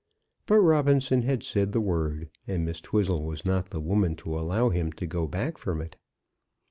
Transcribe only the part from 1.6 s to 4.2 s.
the word, and Miss Twizzle was not the woman